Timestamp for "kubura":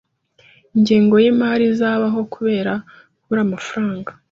3.19-3.41